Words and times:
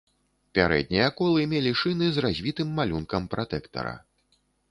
Пярэднія 0.57 1.09
колы 1.19 1.43
мелі 1.51 1.73
шыны 1.83 2.09
з 2.17 2.23
развітым 2.27 2.73
малюнкам 2.79 3.31
пратэктара. 3.37 3.93